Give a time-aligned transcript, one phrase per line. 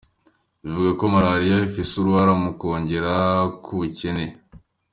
[0.63, 3.11] Bivuga ko Malaria ifise uruhara mu kwiyongera
[3.63, 4.25] kw’ubukene.